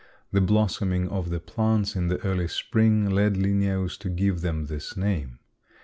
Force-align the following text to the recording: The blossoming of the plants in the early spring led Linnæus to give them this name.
The 0.31 0.41
blossoming 0.41 1.07
of 1.09 1.29
the 1.29 1.39
plants 1.39 1.95
in 1.95 2.07
the 2.07 2.17
early 2.25 2.47
spring 2.47 3.07
led 3.11 3.35
Linnæus 3.35 3.99
to 3.99 4.09
give 4.09 4.41
them 4.41 4.65
this 4.65 4.97
name. 4.97 5.37